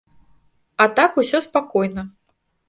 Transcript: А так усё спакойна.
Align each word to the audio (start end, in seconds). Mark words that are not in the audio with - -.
А 0.85 0.87
так 1.01 1.19
усё 1.23 1.43
спакойна. 1.47 2.07